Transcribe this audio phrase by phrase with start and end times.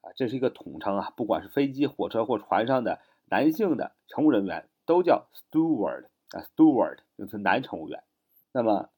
[0.00, 6.08] 啊，这是一个统称啊，不管是飞机、火车或船上的男性的乘务人员都叫 steward。
[6.40, 8.02] ，steward 名词男乘务员，
[8.52, 8.90] 那么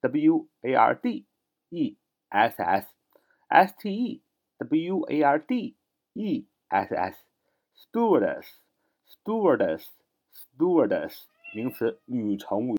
[0.00, 1.26] w a r d
[1.70, 1.96] e
[2.28, 4.22] s s，s t e
[4.58, 5.76] w a r d
[6.14, 9.86] e s s，stewardess，stewardess。
[10.34, 12.78] Stewardess 名词，女乘务员。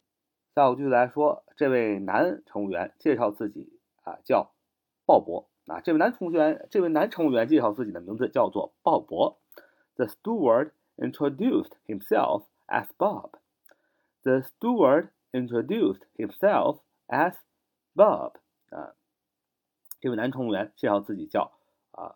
[0.55, 4.51] 再有句来说，这位男乘务员介绍自己啊，叫
[5.05, 5.79] 鲍勃啊。
[5.81, 9.37] 这位男乘务员，这位男乘务员介绍自己的名字叫做鲍勃。
[9.95, 13.33] The steward introduced himself as Bob.
[14.23, 17.35] The steward introduced himself as
[17.93, 18.33] Bob.
[18.69, 18.95] 啊，
[19.99, 21.51] 这位男乘务员介绍自己叫
[21.91, 22.15] 啊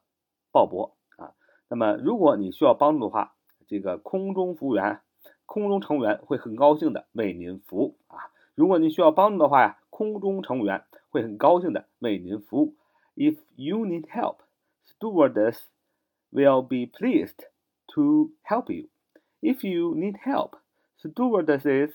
[0.51, 1.35] 鲍勃啊。
[1.69, 3.35] 那么，如果你需要帮助的话，
[3.67, 5.01] 这个空中服务员。
[5.46, 8.32] 空中乘务员会很高兴的为您服务啊！
[8.54, 12.74] 如果您需要帮助的话呀，空中乘务员会很高兴的为您服务。
[13.16, 14.38] If you need help,
[14.86, 15.58] stewardess
[16.30, 17.44] will be pleased
[17.88, 18.88] to help you.
[19.42, 20.58] If you need help,
[20.96, 21.92] stewardesses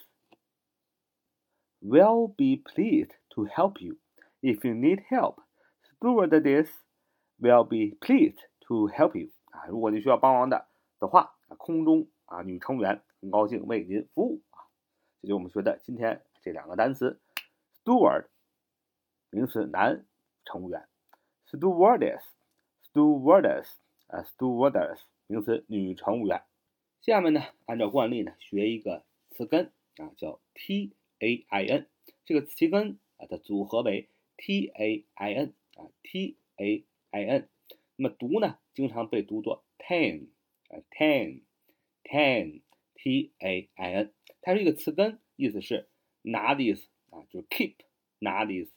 [1.81, 3.97] will be pleased to help you.
[4.41, 5.37] If you need help,
[5.81, 6.67] stewardesses
[7.39, 9.31] will be pleased to help you.
[9.51, 10.67] 啊，如果你需要帮忙的
[10.99, 13.01] 的话，空中啊女乘务员。
[13.22, 14.66] 很高兴为您服务啊！
[15.20, 17.20] 这就是我们学的今天这两个单词
[17.84, 18.26] ：steward，
[19.30, 20.04] 名词，男
[20.44, 20.88] 乘务员
[21.48, 23.68] ；stewardess，stewardess，
[24.08, 26.42] 啊，stewardess，名词，女乘务员。
[27.00, 31.86] 下面呢，按照惯例呢，学一个词根啊，叫 t a i n，
[32.24, 37.48] 这个词根啊的组合为 t a i n 啊，t a i n。
[37.94, 40.26] 那么读呢，经常被读作 ten
[40.70, 42.62] 啊，ten，ten。
[43.02, 45.88] T a i n，它是一个词根，意思是
[46.22, 47.74] 拿的意思啊，就是 keep
[48.20, 48.70] 拿的意思。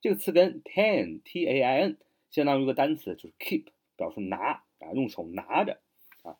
[0.00, 1.98] 这个词根 ten t a i n
[2.30, 5.82] 相当于一个单词，就是 keep 表示拿啊，用手拿着
[6.22, 6.38] 啊。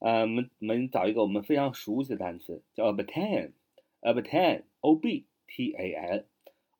[0.00, 6.26] 呃，我们我们找一个我们非常熟悉的单词，叫 obtain，obtain o b t a i n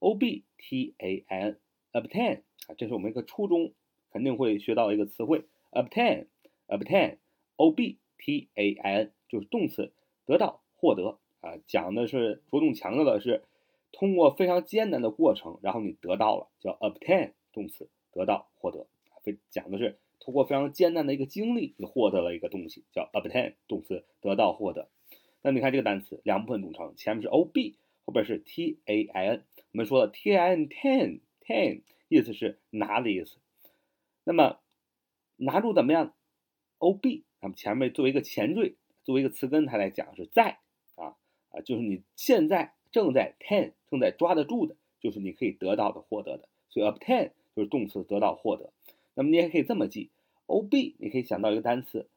[0.00, 1.60] o b t a i n
[1.92, 3.72] obtain 啊，这是我们一个初中
[4.10, 7.18] 肯定会学到一个词汇，obtain，obtain
[7.54, 9.12] o b t a i n。
[9.34, 9.90] 就是动词
[10.26, 13.42] 得到、获得啊，讲的是着重强调的是
[13.90, 18.86] 通过非常艰难的过程，然后你得到了，叫 obtain 动词得到、获得，
[19.24, 24.88] 非讲的是通过非常艰难的一个经历，你获得了一个东西，叫 obtain 动词得到、获得。
[25.42, 27.74] 那你看这个单词两部分组成，前面是 o b，
[28.04, 29.42] 后边是 t a i n。
[29.72, 33.38] 我们说了 t a i n ten ten 意思是拿的意思，
[34.22, 34.60] 那么
[35.36, 36.14] 拿住怎么样
[36.78, 38.76] ？o b，那么前面作为一个前缀。
[39.04, 40.58] 作为一个词根，它来讲是在
[40.96, 41.14] 啊
[41.50, 46.48] 啊，就是你现在正在 ten 正在抓得住的，就是你可以得到的、获得的。
[46.70, 48.72] 所以 obtain 就是动词得到、获得。
[49.14, 50.10] 那么你也可以这么记
[50.46, 52.08] ，ob 你可以想到一个单词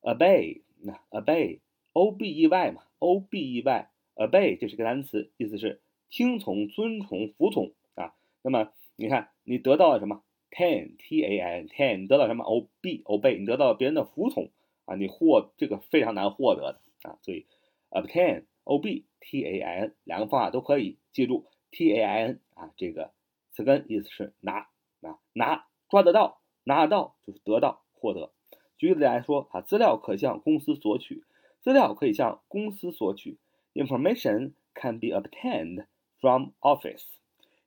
[0.00, 8.14] obey，那 obey，o b e y 嘛，o b e y，obey 这是个单词，意思是听从、遵从、服从啊。
[8.42, 14.48] 那么你看你得到了什么？ten t a n ten 你得到什么？o b obey 你得到了别人的服从。
[14.86, 17.46] 啊，你获这个非常难获得的啊，所以
[17.90, 23.12] obtain o b t a i n 两个方法都可以记住 t a i n 啊，这个
[23.52, 24.68] 词根意思是拿
[25.02, 28.32] 啊拿抓得到拿得到就是得到获得。
[28.78, 31.24] 举例来说啊，资料可向公司索取，
[31.62, 33.38] 资料可以向公司索取。
[33.74, 35.86] Information can be obtained
[36.20, 37.04] from office.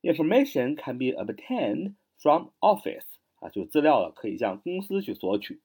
[0.01, 3.05] Information can be obtained from office
[3.39, 5.61] 啊，就资料了可以向公司去索取。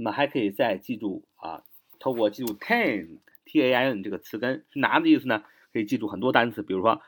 [0.00, 1.62] 那么还可以再记住啊，
[1.98, 5.44] 透过记住 ten t a i n 这个词根是拿的意思呢？
[5.74, 7.02] 可以记住很多单词，比如说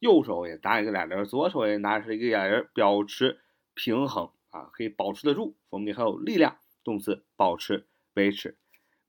[0.00, 3.38] 右手也拿一个哑铃，左手也拿着一个哑铃，表示
[3.74, 6.56] 平衡啊，可以保持得住，说明很有力量。
[6.82, 8.56] 动词保持、维持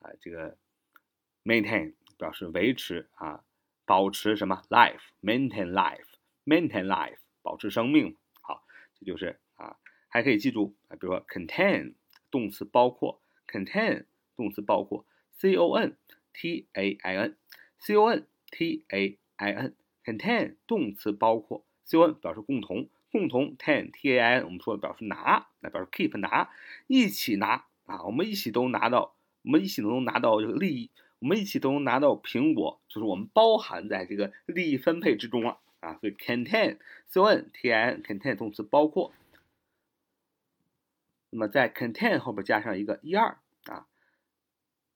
[0.00, 0.56] 啊这个
[1.44, 3.44] maintain 表示维持啊，
[3.84, 8.64] 保持什么 life，maintain life，maintain life 保持生命，好，
[8.98, 9.76] 这就是啊，
[10.08, 11.94] 还可以记住啊，比如说 contain
[12.30, 14.06] 动词包括，contain
[14.36, 15.96] 动词包括，c o n。
[16.36, 17.36] t a i n
[17.78, 24.18] c o n t a i n contain 动词包括 c o n 表示共同共同 ten t
[24.18, 26.50] a n，我们说表示拿那表示 keep 拿
[26.88, 30.90] 一起拿啊我们一起都拿到我们一起都能拿到这个利益
[31.20, 39.12] 我们一起都能拿到苹果就是我们包含在这个利益分配之中了啊所以 contain c o n t a i n contain 动词包括
[41.30, 43.86] 那么在 contain 后边加上一个 e r 啊